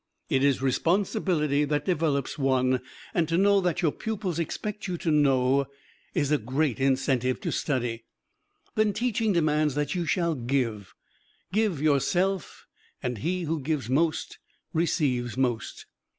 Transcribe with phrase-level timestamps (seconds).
[0.31, 2.81] It is responsibility that develops one,
[3.13, 5.67] and to know that your pupils expect you to know
[6.15, 8.05] is a great incentive to study.
[8.73, 10.95] Then teaching demands that you shall give
[11.53, 12.65] give yourself
[13.03, 14.39] and he who gives most
[14.73, 15.85] receives most.